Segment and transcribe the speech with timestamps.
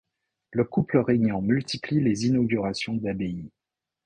[0.49, 3.51] Le couple régnant multiplie les inaugurations d'abbayes.